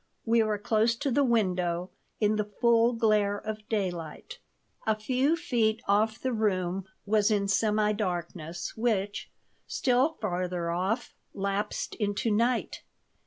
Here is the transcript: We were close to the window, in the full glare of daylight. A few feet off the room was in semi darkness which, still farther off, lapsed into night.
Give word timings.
We 0.25 0.41
were 0.41 0.57
close 0.57 0.95
to 0.95 1.11
the 1.11 1.23
window, 1.23 1.91
in 2.19 2.35
the 2.37 2.49
full 2.59 2.93
glare 2.93 3.37
of 3.37 3.69
daylight. 3.69 4.39
A 4.87 4.95
few 4.95 5.35
feet 5.37 5.79
off 5.87 6.19
the 6.19 6.33
room 6.33 6.85
was 7.05 7.29
in 7.29 7.47
semi 7.47 7.91
darkness 7.93 8.75
which, 8.75 9.29
still 9.67 10.13
farther 10.19 10.71
off, 10.71 11.13
lapsed 11.35 11.93
into 11.93 12.31
night. 12.31 12.81